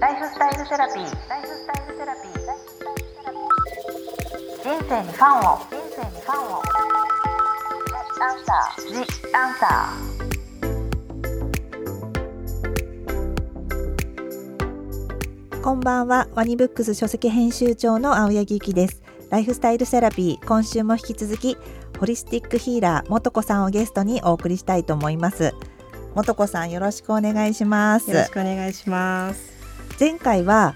[0.00, 1.28] ライフスタイルセラピー。
[1.28, 2.32] ライフスタイルセラピー。
[4.62, 5.58] 人生にファンを。
[5.58, 6.62] 人生にファンを。
[8.20, 8.86] アンサー。
[8.92, 8.94] ジ
[9.34, 9.92] アンサ
[15.60, 21.56] こんばんはワニブックス書籍編集長の青柳ゆきですライフスタイルセラピー今週も引き続き
[21.98, 25.52] ホリスティックヒーラーもとこさんをゲストにお送りしたいと思います
[26.14, 29.57] もとこさんよろしくお願いしますよろしくお願いします。
[29.98, 30.74] 前回は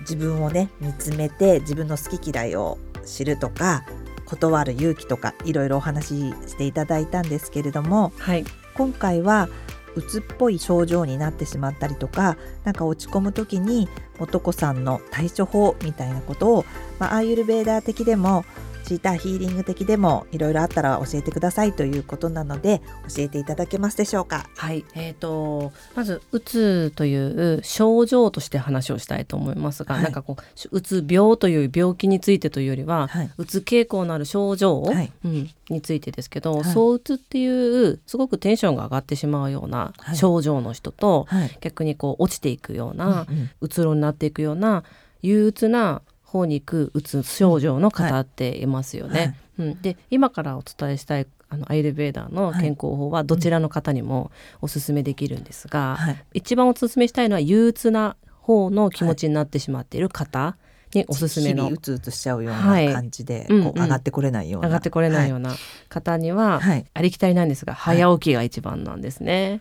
[0.00, 3.84] 自分をね見つめて自分の好き嫌いを知るとか
[4.26, 9.48] 断る勇気とかいろいろお話ししていただいたんですけれどもはい、今回は
[9.94, 16.64] うつっぽい症状になってしまったりとかなんか落ち込む時に男さんの対処法みたいなことを、
[16.98, 18.44] まあ、アーユルベーダー的でも
[18.84, 22.82] シーターヒーリング的でもいろいろあったら教えてくださいということなので
[23.14, 24.46] 教えていただけますでしょうか？
[24.56, 30.04] はい、えっ、とまずうつという症状として話をしたいと思いますが、はい。
[30.04, 35.10] なんかこううつ病という病気についてというよりは、はい、うつ傾向のある症状、はい。
[35.24, 36.64] うん、についてですけど、はい。
[36.64, 37.46] そううつってい
[37.88, 40.16] うすごくテンションが上がってしまうようなはい。
[40.16, 41.58] 症状の人と、はい。
[41.60, 43.26] 逆にこう落ちていくような、
[43.60, 44.84] うつろになっていくような
[45.22, 46.02] 憂鬱な
[46.34, 49.36] 方に行くうつ症状の方っていますよね。
[49.56, 56.16] うん、で今からお伝えしたいあのアイルベーダーの健康法はどちらの方にもおすすめできるんですが、はい。
[56.34, 60.56] 一番おすすめしたいのは憂鬱な方の気持ちになってしまっている方
[60.92, 62.88] におすすめのうつうつしちゃうようはい。
[62.88, 65.56] な感じで、上がってこれないような、上がってこれないような
[65.88, 66.84] 方には、はい。
[66.92, 67.98] ありきたりなんですがはい。
[67.98, 69.60] 早起きが一番なんですね。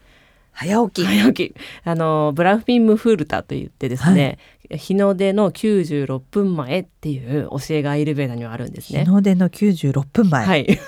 [0.54, 1.56] 早起き、早起き。
[1.84, 4.38] あのブラフィンムフールタといってですね、
[4.70, 9.04] 日の出の96分前っていう教えがアイルベーダにはあるんですね。
[9.04, 10.80] 日の出の96分前、はい、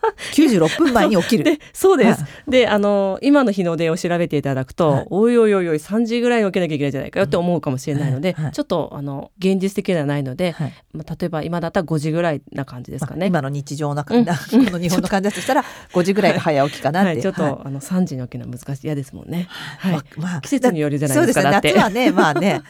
[0.34, 1.44] 96分前に起きる。
[1.44, 2.22] でそうです。
[2.22, 2.28] は。
[2.48, 5.06] であの今の日の出を調べていただくと、はい。
[5.10, 8.44] おいおいおいおい3時ぐらいに起きなきゃいけないんじゃないかよって思うかもしれないので、はい。
[8.44, 8.52] はい。
[8.52, 10.72] ちょっとあの現実的ではないので、はい。
[10.92, 13.20] まあ、例えば今だったら5時ぐらいな感じですかね。
[13.20, 14.24] まあ今の日常の、うん。
[14.24, 17.56] なこの日本の感じだとしたら 5時ぐらいが早起きかなって、はい、ちょっと、はい。
[17.64, 19.48] あの3時に起きるのは難しい嫌ですもんね。
[19.78, 19.94] はい。
[19.94, 21.72] ままあ季節によるじゃないですかそうだって。
[21.72, 22.62] ですね夏はね まあね。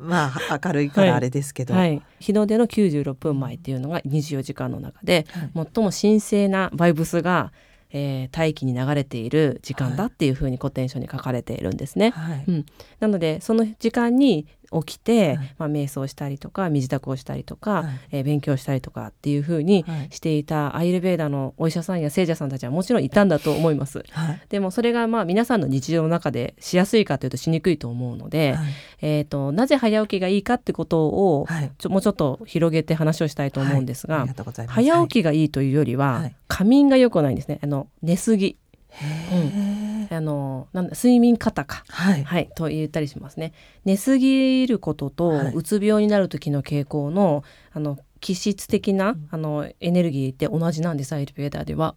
[0.00, 5.68] まあ明るいからあれですけど、はい、日の出の96分前っていうのが24時間の中ではい。
[5.74, 7.52] 最も神聖なバイブスが、
[7.92, 12.10] えー大気に流れている時間だっていうふうに古典書に書かれているんですね。
[12.10, 12.44] はい。
[12.46, 12.66] うん、
[13.00, 15.54] なのでその時間に起きて、はい。
[15.58, 17.86] まあ、瞑想したりとか身支度をしたりとか、はい。
[18.12, 20.08] えー勉強したりとかっていうふうにはい。
[20.10, 24.04] していたアイルベーダのお医者さんや聖者さんたちはもちろんいたんだと思います。
[24.10, 24.40] はい。
[24.48, 28.68] でもそれがまあ皆さんの日常の中でしやすいかというとしにくいと思うので、はい。
[29.02, 31.72] えー、となぜ早起きがいいかってことをはい。
[31.78, 36.34] ちょもうちょっと広げて話をしたいと思うんですが、が早起きがいいというよりは、はい。
[36.48, 37.58] 仮眠が良くないんですね。
[37.62, 38.56] あの寝すぎ。
[38.90, 39.79] へー
[40.12, 42.24] あのなんだ睡眠過多か、はい。
[42.24, 43.52] はい、と言ったりしますね。
[43.84, 45.54] 寝すぎることと、はい。
[45.54, 51.94] うつ病になる時の傾向のあの気質的なあのエネルギーって同じなんですアイルベーダーでは。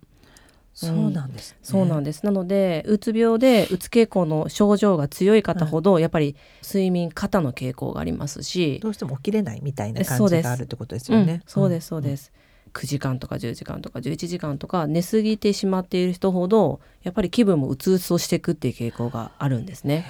[0.75, 1.57] そうなんです、ね。
[1.61, 2.25] そうなんです。
[2.25, 12.23] なので、うつ病でうつ傾向の症状が強い方ほど、やっぱり睡眠過多の傾向がありますし、どうしても起きれないみたいな感じがあるってことですよね、うん、そうですそうです。
[12.25, 12.31] す、
[12.73, 20.05] 9時間とか10時間とか11時間とか寝すぎてしまっている人ほどやっぱり気分もうつうつとしていくっていう傾向があるんですね。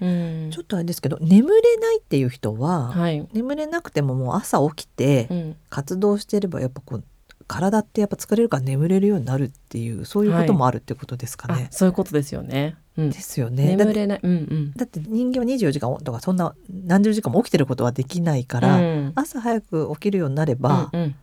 [0.00, 7.04] うんちょっとあれですけど眠れないっていう人は、はい、眠れなくてももう朝起きてうん、活動してればやっぱこう
[7.46, 11.68] 体ってやっぱ疲れるから眠れるようになるっていうそういうこともあるってことですかね。
[11.70, 12.76] あそういうことですよね。
[12.96, 13.76] うんで、すよね。
[13.76, 14.72] 眠れない、うんうん。
[14.72, 21.16] だって人間は24時間とかそんな何十時間も起きてることはできないから、うん朝早く起きるようになれば、うんうん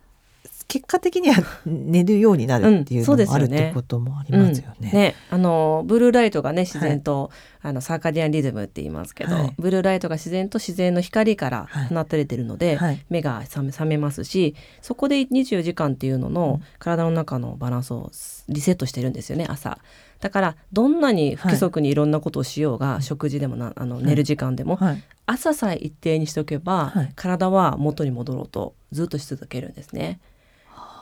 [0.68, 4.90] 結果的には寝るようになるっていうのもあるってこともありますよね。
[4.92, 7.30] ね、あのブルーライトがね自然と、
[7.62, 9.54] あのサーカディアンリズムって言いますけど、はい。
[9.58, 11.86] ブルーライトが自然と自然の光からはい。
[11.86, 13.04] 放たれてるので、はい。
[13.08, 16.66] 目が覚め覚めますしそこで24時間っていうののうん。
[16.78, 18.10] 体の中のバランスを
[18.48, 19.78] リセットしてるんですよね朝。
[20.20, 24.04] だからどんなに不規則にいろんなことをしようが、食事でもなあのい。
[24.04, 25.02] 寝る時間でも、はい。
[25.26, 27.12] 朝さえ一定にしておけば、はい。
[27.16, 30.20] 体は元に戻ろうとずっとし続けるんですね。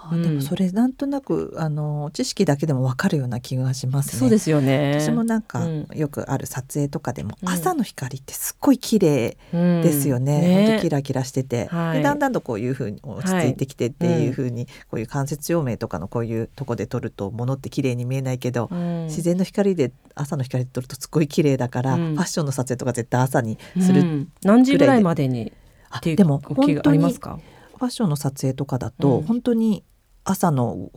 [0.03, 4.19] あでもそれなんとなくあの知識だけでもわかるような気がしますね。
[4.19, 4.99] そうですよね。
[4.99, 5.87] 私もなんか、うん。
[5.95, 7.49] よくある撮影とかでも、うん。
[7.49, 10.41] 朝の光ってすっごい綺麗うんですよね。
[10.41, 10.67] ね。
[10.67, 11.99] 本当キラキラしてて、はい。
[11.99, 19.05] でだんだんとこういうふうに落ち着いてきてっていうふうに、こういう間接照明とかのこういうとこで撮ると物って綺麗に見えないけど、うん。
[19.05, 22.15] 自然の光で朝の光で撮るとすっごい綺麗だから、うん。
[22.15, 24.33] ファッションの撮影とか絶対朝にする、うん。
[24.45, 25.53] 何時ぐらいまでに
[25.91, 27.39] あっていうでも気がありますか？
[27.81, 29.23] ァッションの撮影とかだと、うん。
[29.23, 29.85] 本当に
[30.31, 30.91] 朝の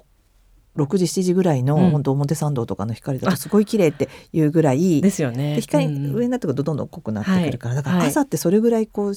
[0.76, 1.92] 6時7時ぐらいの、うん。
[1.92, 5.56] 本当表参道とかの光だとすごい綺麗っていうぐらいですよね。
[5.56, 6.06] で光、うん。
[6.06, 7.84] うん上になってくるとどんどん濃くなってくるから、はい。
[7.84, 9.14] だからはい朝ってそれぐらいこう、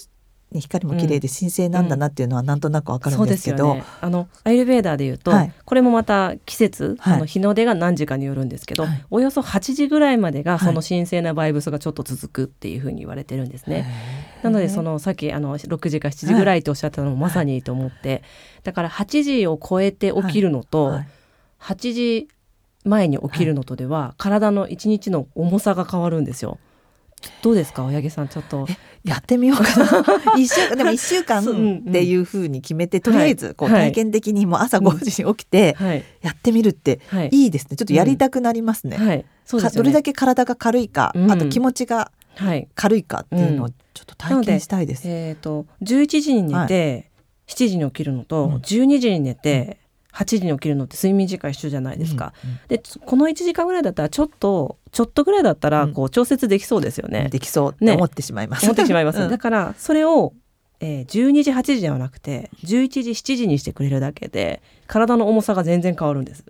[0.52, 5.52] ね、光も綺麗で神聖なんだなっていうのはなんとなくわかるんですけど、そうですよね、あのアイルベーダーでいうと、はい。
[5.64, 7.16] これもまた季節、はい。
[7.16, 9.04] あの日の出が何時かによるんですけど、はい。
[9.10, 10.68] およそ8時ぐらいまでがはい。
[10.68, 13.86] その神聖なバイブスがちょっと続くっていうふうに言われてるんですね。
[14.42, 18.22] なのでそのさっきあの6時か7時ぐらいとおっしゃったのもまさにいいと思って、
[18.62, 21.08] だから8時を超えて起きるのと、はい。
[21.60, 22.28] 8時
[22.84, 26.58] 前に起きるのとでは、体の1日の重さが変わるんですよ。
[27.42, 28.66] どうですか親木さんちょっと。
[29.04, 30.04] やってみようかな。
[30.36, 33.82] 一週間でも1週間っていうふうに決めてとりあえずこうはい。
[33.86, 36.04] 体験的にもう朝5時に起きてはい。
[36.22, 37.28] やってみるってはい。
[37.32, 37.76] いいですね。
[37.76, 38.96] ちょっとやりたくなりますね。
[38.96, 39.24] はい。
[39.44, 39.62] そね。
[39.62, 41.30] かどれだけ体が軽いか、うん。
[41.30, 42.15] あと気持ちがはい
[42.74, 45.08] 軽いかっていうのをちょっと体験したいです。
[45.08, 47.10] えっ、と11時に寝て、
[47.48, 48.54] 7時に起きるのと、うん。
[48.56, 49.78] 12時に寝て、
[50.12, 52.32] 8時に起きるのって睡眠時間一緒じゃないですか。
[52.44, 52.50] うん。
[52.50, 52.58] うん。
[52.68, 55.92] でこの1時間ぐらいだったらちょっとちょっとぐらいだったらうん。
[55.92, 57.28] こう調節できそうですよね。
[57.30, 57.92] できそうってね。
[57.92, 58.64] 思ってしまいます。
[58.64, 59.30] 思ってしまいます、うん。
[59.30, 60.32] だからそれを、
[60.80, 66.44] えー、12時8時ではなくて11時7時にしてくれるだけで体の重さが全然変わるんです。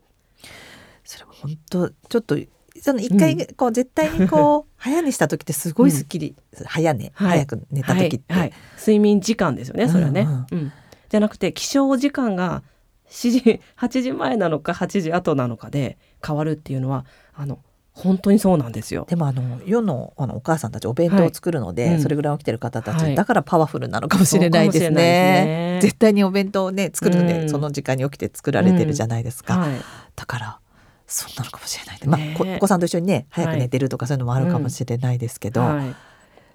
[1.05, 2.37] それも本当ちょっと
[2.81, 7.31] その一回こう絶対にこう 早寝した時ってすごいスッキリ、早寝、はい。
[7.31, 8.43] 早く寝た時って、はい。
[8.43, 8.53] はい。
[8.79, 10.73] 睡眠時間ですよねそれはね、ううんん。
[11.09, 12.63] じゃなくて起床時間が
[13.11, 17.05] 7時 8時前なのか8時後なのかで変わるっていうのは
[17.35, 17.59] あの
[17.93, 19.07] 本当にそうなんですよ。
[19.09, 21.95] でもあの世のあのお母さんたちお弁当を作るので、はい。
[21.95, 22.03] うん。
[22.03, 23.15] それぐらい起きてる方たち、はい。
[23.15, 24.97] だからパワフルなのかもしれないですね。
[24.97, 25.79] ね。
[25.81, 27.49] 絶対にお弁当をね作るので、うん。
[27.49, 29.57] その時間に起きて作られてるじゃないですか。
[29.57, 29.81] はい。
[30.15, 30.59] だから
[31.07, 35.95] そうなのかもしれない、まあお子さんと一緒にね早く寝てるとかそういうのもあるかもしれないですけど、はい。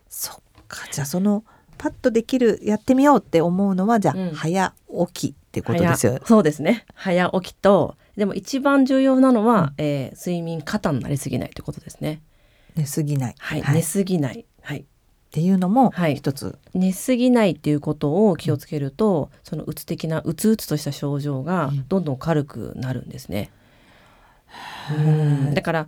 [0.10, 0.36] そっ
[0.68, 1.44] かじゃあその
[1.78, 4.32] パッとできるやってみようって思うのはじゃあ、うん。
[4.32, 4.74] 早
[5.14, 6.14] 起きってことですよ。
[6.14, 6.26] 早。
[6.26, 6.86] そうですね。
[6.94, 12.22] 早起きとでも一番重要なのは、えー睡眠過多になりすぎないということですね。
[12.76, 13.76] 寝すぎない、はい、はい。
[13.76, 14.84] 寝すぎない、はい、っ
[15.32, 16.16] ていうのもはい。
[16.16, 21.88] 一つ、寝すぎないっていうことを気をつけると、そのうつ的なうつうつとした症状がうん。
[21.88, 23.38] どんどん軽くなるんですね。
[23.40, 23.61] へ
[24.92, 25.54] うーん。
[25.54, 25.88] だから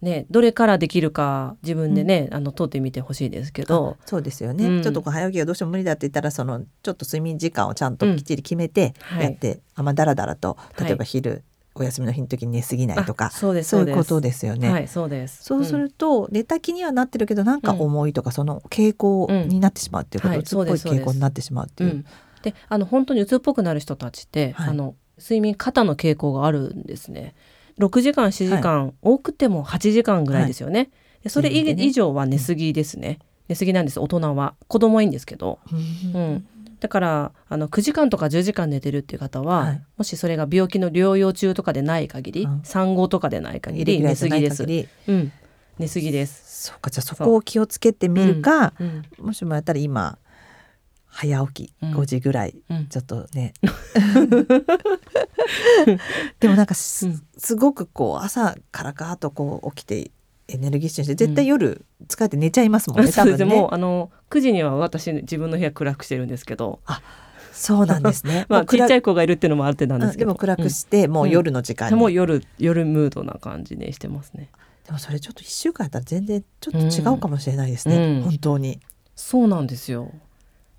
[0.00, 3.96] ねどれからできるか自分でね、あの通ってみてほしいですけど。
[4.00, 4.82] あそうですよね、うん。
[4.82, 9.24] ちょっとこう早起きがどうしても無理だって言ったらそのちょっと睡眠時間をちゃんときっちり決めてはい。
[9.24, 10.84] やって、あんまだらだらとはい。
[10.84, 11.44] 例えば昼、
[11.74, 14.70] お休みの日の時に寝すぎないとかあそうですそういうことでですよね。
[14.70, 15.42] はいそうです。
[15.44, 21.90] そうすると、寝た気にはなってるけどなんか重いとか、その傾向になってしまうっていうこと、はいうつっぽい傾向になってしまうっていう。
[21.90, 22.04] うんうん。
[22.42, 24.70] であの本当にうつっぽくなる人たちって、はい。
[24.70, 27.34] あの睡眠過多の傾向があるんですね。
[27.78, 30.90] 6時間7時間、多くても8時間ぐらいですよね。
[31.22, 33.18] でそれ以上は寝すぎですね。
[33.48, 34.00] 寝すぎなんです。
[34.00, 34.54] 大人は。
[34.68, 35.58] 子供はいいんですけど。
[36.12, 36.20] うん。
[36.20, 36.46] うん。
[36.80, 39.82] だからあの9時間とか10時間寝てるっていう方は、はい。
[39.98, 42.60] もしそれが病気の療養中とかでない限り、うん。
[42.64, 44.66] 産後とかでない限り寝すぎです。
[45.78, 46.66] 寝すぎです。
[46.66, 49.02] そうかじゃあそこを気をつけてみるか、うん。
[49.18, 50.18] もしもやったら今
[51.12, 51.94] 早起きうん。
[51.94, 52.86] 5時ぐらい、うん。
[52.86, 53.52] ちょっとね。
[56.40, 57.22] でもなんかす,、うん。
[57.36, 60.10] すごくこう朝からガーッとこう起きて
[60.48, 63.38] エネルギッシュにして絶対夜疲れて寝ちゃいますもんね、 そうです。
[63.38, 66.80] 多分ねもうあの9時には私自分の部屋暗くしてるんですけど、
[67.52, 68.46] そうなんですね。
[68.50, 72.00] まあちっちゃい子がいるっていうのもあってなんですけど、うんでも暗くして、もう夜の時間に、うん。
[72.00, 74.48] もう夜夜ムードな感じにしてますね。
[74.86, 78.22] でもそれちょっと1週間やったら全然ちょっと違うかもしれないですね、うん。
[78.22, 78.80] 本当に。
[79.14, 80.10] そうなんですよ。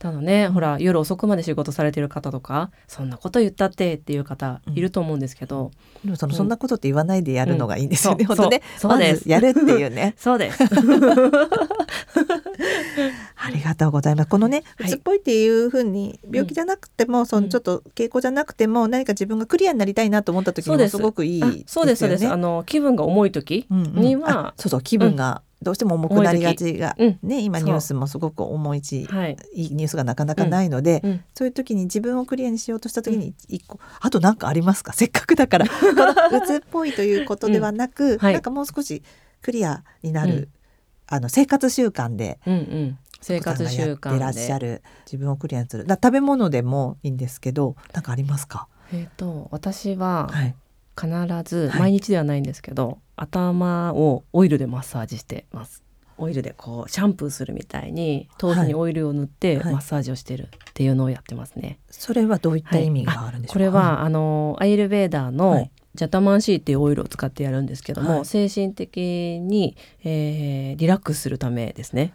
[0.04, 5.72] ただね、ほら夜遅くまで仕事されてる方とかそんなこと言ったってっていう方いると思うんですけど、
[6.04, 6.38] でもその、うん。
[6.38, 8.28] そんなことって言わないでやるのがいいんですよね、うん。
[8.28, 8.62] 本当ね。
[8.78, 8.98] そう。
[9.00, 9.24] です。
[9.24, 10.14] ずやるっていうね。
[10.20, 10.62] そうです。
[13.38, 14.30] ありがとうございます。
[14.30, 14.88] このね、はい。
[14.88, 21.64] うつっぽいっていうふうに病気じゃなくても、そのちょっと傾向じゃなくても、何か自分がクリアになりたいなと思った時にもすごくいいね。
[21.66, 22.28] そうですそうです。
[22.28, 24.02] あの気分が重い時うんうん。
[24.02, 27.20] にはあ、そうそう気分がどうしても重くなりがちが、うん。
[27.24, 29.38] ね今ニュースもすごく重いし、はい。
[29.54, 31.24] いいニュースがなかなかないので、うん。
[31.34, 34.92] そういう時に自分をクリアにしようとした時に一個、あと何かありますか？
[34.94, 35.66] せっかくだから。
[35.66, 38.34] うつっぽいということではなく、はい。
[38.34, 39.02] なんかもう少し
[39.42, 40.48] クリアになる、うん。
[41.08, 42.98] あの生活習慣でうんうん。
[43.22, 44.68] 生活習奥さんがやってらっしゃ慣で。
[44.68, 45.86] る自分をクリアにする。
[45.86, 50.56] だ食べ物でもいいんですけどなんかありますか、えっ、と私ははい、
[51.00, 51.10] 必
[51.44, 51.80] ずはい。
[51.80, 55.84] 毎日ではないんですけど、頭をオイルでマッサージしてます。
[56.18, 59.74] オイルでこうシャンプーするみたいに頭皮にオイルを塗ってはい。
[59.74, 61.80] マッサージをしてるっていうのをやってますね。
[61.90, 65.72] それはどういった意味があるんでしょうか、これは、あのアイルベーダーはのい。
[65.96, 68.26] ジャタマンシーっていうオイルを使ってやるんですけども、はい。
[68.26, 72.14] 精神的に、えーリラックスするためですね。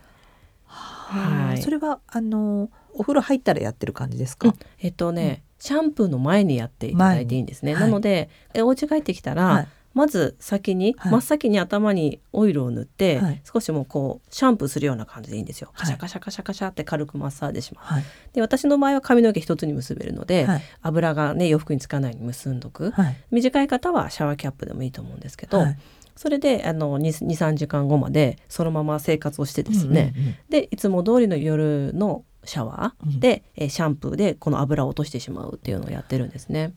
[1.09, 1.63] はい。
[1.63, 4.55] それはあのお風呂入ったらやってる感じですか、うん。
[4.81, 7.73] えっとね、シャンプーの前にやっていただいていいんですね。
[7.75, 7.89] 前に。
[7.89, 9.69] なので、えお家帰ってきたら、はい。
[9.95, 11.13] まず先に、はい。
[11.13, 13.43] 真っ先に頭にオイルを塗って、はい。
[13.51, 15.71] 少しもうこうシャンプーするような感じでいいんですよ。
[15.73, 15.79] はい。
[15.79, 17.93] カシャカシャカシャカシャって軽くマッサージします。
[17.95, 18.05] はい。
[18.33, 20.63] で私の場合は髪の毛一つに結べるので、はい。
[20.83, 22.91] 油がね洋服につかないように結んどく。
[22.91, 23.17] はい。
[23.31, 25.79] 短い方はシャワーキャップでもいいと思うんですけど、はい
[26.19, 30.35] それであの23時間後までそのまま生活をしてですね、うんうんうん。
[30.51, 33.13] でいつも通りの夜のシャワうん。
[33.13, 36.73] ーで、えーシャンプーでこの油を落としてしまうっていうのをやってるんですね。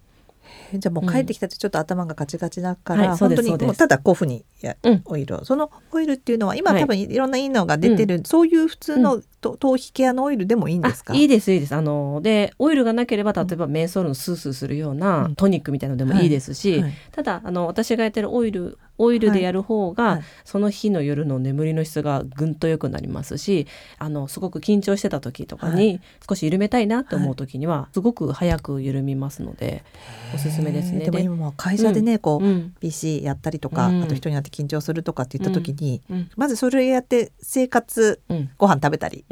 [0.73, 5.45] えじゃあもう帰ってきたとちょっと頭がガチガチだから、はいそう本当にもうただこういうふうにや、うんオイルを。
[5.45, 6.81] そのオイルっていうのは今はい。
[6.81, 11.13] 多分いろんないいのが出てる、そういう普通のと頭皮ケアのオイルでもいいんですか？
[11.13, 11.75] あいいですいいです。
[11.75, 15.35] あのでオイルがなければ例えばメンソールのスースーするようなうん。
[15.35, 16.93] トニックみたいなのでもいいですし、はい。
[17.11, 20.23] ただあの私がやってるオイルオイルでやる方が、はい。
[20.45, 23.67] その日の夜の眠りの質がぐんと良くなりますし
[23.97, 29.83] あのすごく緊張してた時とかはに少し緩めたいなって思う時には、すごく早く緩みますので
[30.33, 30.99] おすすめですね。
[31.05, 32.73] でも今もう会社でね、こう、うん。
[32.79, 34.03] PC やったりとか、うん。
[34.03, 36.29] あと人になって緊張するとかって言った時に、うん。
[36.35, 38.49] まずそれやって生活うん。
[38.57, 39.25] ご飯食べたり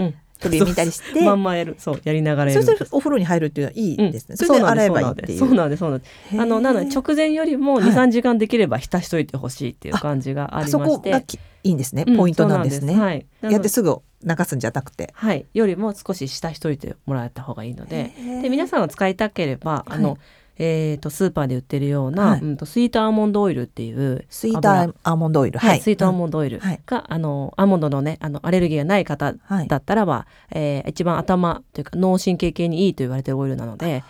[0.46, 1.22] うんテレビ見たりして。
[1.22, 1.76] まんまやる。
[1.78, 2.64] そうやりながらやる。
[2.64, 4.48] それでお風呂に入るっていうのはいいですね、うん。
[4.48, 5.40] それで洗えばいいっていう。
[5.40, 5.80] そうなんです。
[5.80, 7.84] そうなんですあのなので直前よりもはい。
[7.86, 10.78] 23時間できれば浸しといてほしいっていう感じがありまして。
[10.78, 12.94] こがきいいんですね、うんポイントなんですね。
[12.94, 13.26] そうはい。
[13.42, 15.12] やってすぐ流すんじゃなくて。
[15.14, 18.14] はい、よりも少し浸しといてもらえた方がいいので。
[18.42, 20.18] で皆さんが使いたければあの、はい
[20.60, 22.42] えー、とスーパーで売ってるような、はい。
[22.42, 24.94] うん、とスイートアーモンドオイルっていうスイートア油。
[25.04, 25.58] ーモンドオイル。
[25.58, 26.60] はいスイートアーモンドオイル。
[26.60, 26.82] はい。
[26.86, 29.68] が、あのアーモンドのねあのアレルギーがない方はい。
[29.68, 34.04] だったらば、えー一番頭というか脳神経系にいいと言われてるオイルなので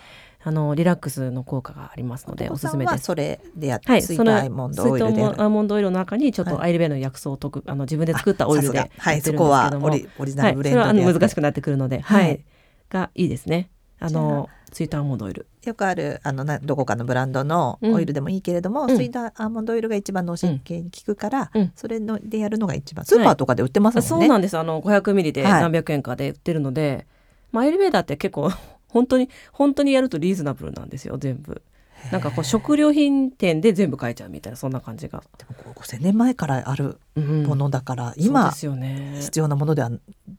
[0.43, 0.51] あ。
[0.51, 3.03] のリラックスの効果がありますのでおすすめです。
[3.03, 5.13] それでやって、はい、スイートアーモンドオイルで。
[5.13, 6.63] スイートアーモンドオイルの中にちょっとはい。
[6.65, 11.13] アイルベーの薬草を溶くあの自分で作ったオイルでやってるんはいですけそこはども、オリオリジナはい、ルブレそれはあンドでやって。
[11.13, 12.45] の難しくなってくるので、はい、はい。
[12.89, 13.69] がいいですね。
[13.99, 15.45] あのスイートアーモンドオイル。
[15.69, 24.57] よくあるあのなどこかのブランドのオイルでもいいけれども、うんスイートアーモンドオイルが一番脳神経に効くから、うんそれのでやるのが一番スーパーとかで売ってますもんね、そうなんです。
[24.57, 27.07] あの500ミリではい何百円かで売ってるので、
[27.51, 28.51] まあアイルベーダーって結構
[28.89, 31.61] 本当に本当にやるとリーズナブルなんですよ全部。
[32.11, 35.21] なんかこう食料品店で全部買えちゃうみたいなそんな感じが。
[35.37, 39.17] でもこう5000年前からあるうんものだから、そう今ですよね。
[39.19, 39.91] 必要なものでは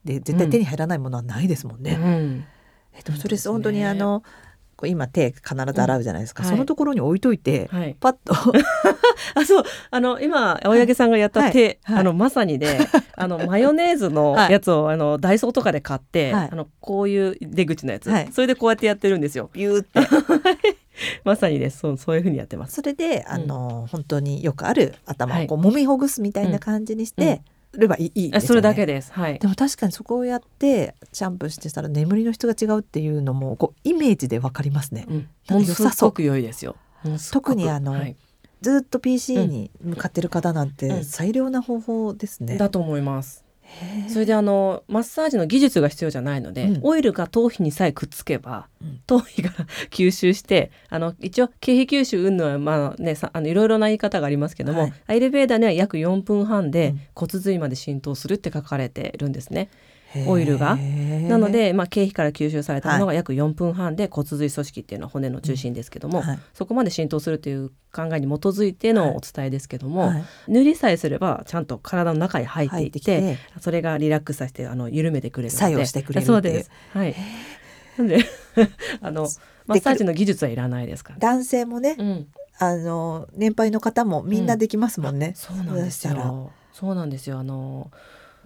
[0.05, 1.99] で絶対手に入らないものはないですもんね。
[2.03, 2.45] うん
[2.95, 4.23] えでもそれそうですね本当にあの
[4.81, 6.57] こう今手必ず洗うじゃないですか、うんはい。
[6.57, 7.97] そのところに置いといて、はい。
[8.01, 8.33] パッと。
[9.39, 9.65] あそう。
[9.91, 11.95] あの今青柳さんがやった手、はい。
[11.97, 12.01] はい。
[12.01, 12.79] あのまさにで
[13.15, 16.49] あのマヨネーズのやつを、あのダイソーとかで買って、はい。
[16.51, 18.29] あのこういう出口のやつ、はい。
[18.33, 19.51] それでこうやってやってるんですよ。
[19.53, 20.01] ビューって。
[21.25, 21.81] まさにです。
[21.81, 22.77] そうそういうふうにやってます。
[22.77, 29.13] それであの、本当によくある頭はいをこう揉みほぐすみたいな感じにして、ればいいねあそれだけです。
[29.13, 29.39] はい。
[29.39, 35.07] でも確かにそこをやってシャンプーしてたら眠りの質が違うっていうのもこうイメージでわかりますね。
[35.09, 36.77] うん、良さそうすっごく良いですよ。
[37.33, 38.17] 特にあのはい
[38.61, 42.57] ずっと PC に向かってる方なんてうん最良な方法ですね。
[42.57, 43.45] だと思います。
[44.09, 46.81] それであのマッサージの技術が必要じゃないので、うん。
[46.83, 49.01] オイルが頭皮にさえくっつけば、うん。
[49.07, 49.51] 頭皮が
[49.91, 54.93] 吸収してあの一応経皮吸収云々はまあねさあのいろいろな言い方がありますけども、はい。
[55.07, 57.01] アイルベーダーには約4分半でうん。
[57.15, 59.69] 骨髄まで浸透するって書かれてるんですね。
[60.27, 60.77] オイルが。
[61.29, 66.39] なので、まあ、経皮から吸収されたものが約4分半で骨髄組織っていうのは骨の中心ですけども、はい。
[66.55, 70.25] そこまで浸透するという考えに基づいてのお伝えですけども、はい。
[70.49, 73.39] 塗りさえすればちゃんと体の中に入ってい入っってて。
[73.61, 75.65] それがリラックスさせてあの緩めてくれるので。
[75.65, 76.71] 作用してくれるそうです。
[76.93, 77.15] はい。
[77.99, 78.19] なんで
[79.01, 79.29] あの
[79.67, 82.27] マッサージの技術はいらないですから、男性もね、うん、
[82.59, 85.33] あの年配の方もみんなできますもんね。
[85.37, 86.53] そうなんですよ。
[86.73, 87.39] そうなんですよ。
[87.39, 87.91] あの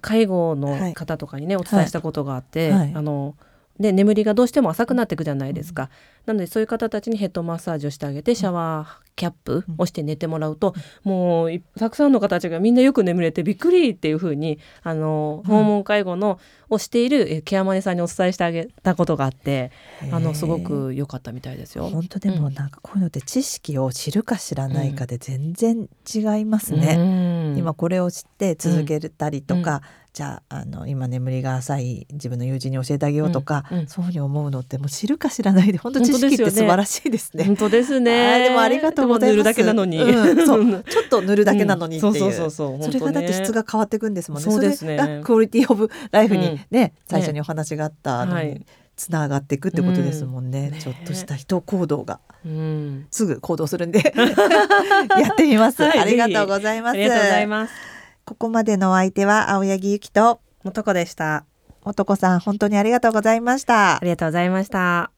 [0.04, 2.92] 介護の方とかにね、お伝えしたことがあって、はい。
[2.94, 3.34] あの
[3.78, 5.90] で眠りがどうしても浅くなっていくじゃないですか、
[6.26, 15.50] なのでそういう方たちにヘッドマッサージをしてあげてシャワーキャップをして寝てもらうと、もういたくさんの方たちがみんなよく眠れてびっくりっていうふうにあのうん。
[15.50, 19.70] 訪問介護のをしているえケアマネさんにお伝えしてあげたことがあって
[20.10, 21.88] あのすごく良かったみたいですよ。
[21.88, 26.96] 本当でもなんかこういうのって知識を知るか知らないかで全然違いますうね。
[26.96, 27.56] ん。
[27.56, 29.82] 今これを知って続けたりとか、
[30.14, 37.44] じゃああの今眠りが浅い自分の友人に教えてあげようとか、うんうんそういうふうに思うのってもう知るか知らないで本当知識って素晴らしいですね。
[37.44, 38.10] 本当ですあね。
[38.12, 39.36] ーでもありがとうございます。
[39.36, 40.00] 塗るだけなのに。
[40.00, 42.12] うんそうちょっと塗るだけなのにっていう。
[42.12, 42.92] んそうそうそうそう。
[42.92, 44.44] それがだって質が変わっていくんですもんね。
[44.44, 48.64] そうですねクオリティオブライフにね、うん最初にお話があったのにはい
[48.96, 50.66] つながっていくってことですもんね。
[50.66, 53.06] うんねちょっとした人行動がうん。
[53.10, 56.92] すぐ行動するんで やってみます、はいありがとうございます。
[56.92, 57.93] ありがとうございます。
[58.26, 61.44] ここまでのお相手は青柳ゆきともとこでした。
[61.84, 63.96] 元子さん本当にありがとうございました。
[63.96, 65.10] ありがとうございました。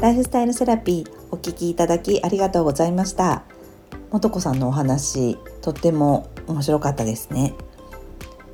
[0.00, 3.42] ライフスタイルセラピーお聞きいただきありがとうございました。
[4.12, 7.54] 元子さんのお話とっても面白かったですね。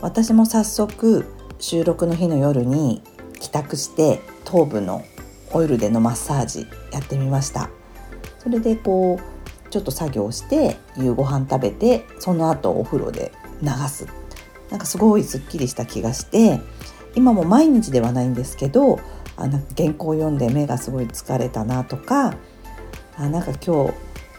[0.00, 1.26] 私も早速
[1.58, 3.02] 収録の日の夜に
[3.38, 5.04] 帰宅して頭部の
[5.52, 7.68] オイルでのマッサージやってみました。
[8.38, 13.30] それでこうちょっと作業して夕ご飯食べてその後お風呂で
[13.62, 14.06] 流す。
[14.70, 16.60] なんかすごいすっきりした気がして
[17.14, 19.00] 今も毎日ではないんですけど
[19.36, 22.34] あなんか原稿を読んで目がすごい疲れたなとか
[23.16, 23.94] あなんか今日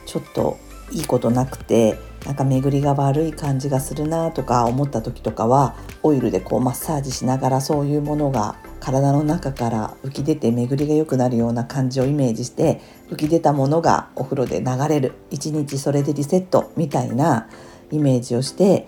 [0.07, 0.57] ちょっと
[0.91, 15.13] いいことなくてなんか巡りが悪い感じがするなとか思った時とかはオイルでこうマッサージしながらそういうものが体の中から浮き出て巡りが良くなるような感じをイメージして浮き出たものがお風呂で流れる。
[15.31, 17.49] 一日それでリセットみたいな
[17.91, 18.87] イメージをして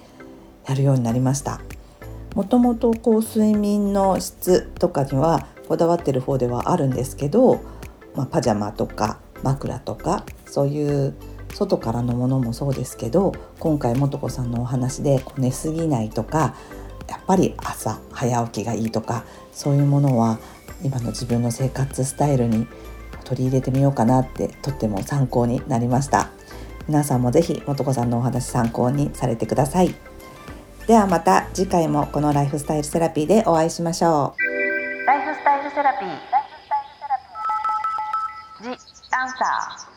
[0.67, 1.62] やるようになりました。
[2.36, 7.62] もともとこう睡眠の質とかにはこだわってる方ではあるんですけど、
[8.13, 11.15] まあ、パジャマとか枕とかそういう
[11.53, 16.55] 外からのものもそうですけど今回素子さんのお話で寝すぎないとか
[17.07, 20.39] やっぱり朝早起きがいいとかそういうものは
[20.84, 22.67] 今の自分の生活スタイルに
[23.24, 26.29] 取り入れてみようかなってとっても参考になりました。
[26.88, 29.95] 皆さんもぜひ素子さんのお話参考にされてください。
[30.88, 34.36] ではまた次回もこのライフスタイルセラピーでお会いしましょ
[35.08, 36.10] ライフスタイルセラピー。
[36.10, 36.22] ライフ
[36.62, 37.18] スタイルセラ
[38.62, 38.77] ピー。
[38.77, 39.94] ジ・アンサー。